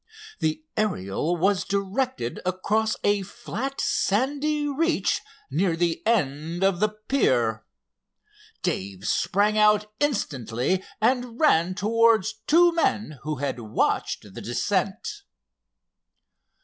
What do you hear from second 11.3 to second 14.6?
ran towards two men who had watched the